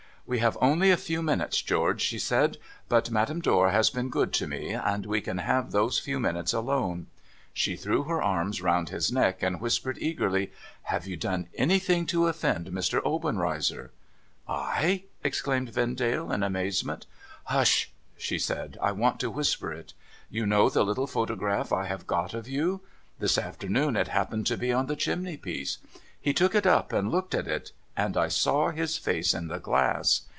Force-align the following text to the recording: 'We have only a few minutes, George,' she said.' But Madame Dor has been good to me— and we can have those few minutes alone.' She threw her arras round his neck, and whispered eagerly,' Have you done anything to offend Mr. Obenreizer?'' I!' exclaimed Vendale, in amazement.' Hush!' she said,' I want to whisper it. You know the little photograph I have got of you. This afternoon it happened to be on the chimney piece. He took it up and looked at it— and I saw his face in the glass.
'We 0.31 0.39
have 0.39 0.57
only 0.61 0.91
a 0.91 0.97
few 0.97 1.21
minutes, 1.21 1.61
George,' 1.61 1.99
she 2.03 2.17
said.' 2.19 2.57
But 2.87 3.11
Madame 3.11 3.41
Dor 3.41 3.71
has 3.71 3.89
been 3.89 4.09
good 4.09 4.31
to 4.33 4.47
me— 4.47 4.69
and 4.71 5.05
we 5.05 5.19
can 5.19 5.39
have 5.39 5.71
those 5.71 5.99
few 5.99 6.21
minutes 6.21 6.53
alone.' 6.53 7.07
She 7.51 7.75
threw 7.75 8.03
her 8.03 8.23
arras 8.23 8.61
round 8.61 8.87
his 8.89 9.11
neck, 9.11 9.43
and 9.43 9.59
whispered 9.59 9.97
eagerly,' 9.97 10.53
Have 10.93 11.05
you 11.05 11.17
done 11.17 11.49
anything 11.55 12.05
to 12.05 12.27
offend 12.27 12.67
Mr. 12.67 13.01
Obenreizer?'' 13.03 13.91
I!' 14.47 15.03
exclaimed 15.23 15.71
Vendale, 15.73 16.31
in 16.31 16.43
amazement.' 16.43 17.07
Hush!' 17.53 17.91
she 18.17 18.39
said,' 18.39 18.77
I 18.81 18.93
want 18.93 19.19
to 19.21 19.29
whisper 19.31 19.73
it. 19.73 19.93
You 20.29 20.45
know 20.45 20.69
the 20.69 20.85
little 20.85 21.07
photograph 21.07 21.73
I 21.73 21.87
have 21.87 22.07
got 22.07 22.33
of 22.33 22.47
you. 22.47 22.79
This 23.19 23.37
afternoon 23.37 23.97
it 23.97 24.07
happened 24.07 24.47
to 24.47 24.55
be 24.57 24.71
on 24.71 24.85
the 24.85 24.95
chimney 24.95 25.35
piece. 25.35 25.79
He 26.21 26.31
took 26.31 26.55
it 26.55 26.67
up 26.67 26.93
and 26.93 27.11
looked 27.11 27.35
at 27.35 27.49
it— 27.49 27.73
and 28.01 28.15
I 28.15 28.29
saw 28.29 28.69
his 28.69 28.97
face 28.97 29.33
in 29.33 29.49
the 29.49 29.59
glass. 29.59 30.21